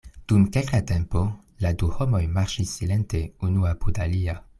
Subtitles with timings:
[0.31, 1.19] Dum kelka tempo
[1.65, 4.35] la du homoj marŝis silente unu apud alia.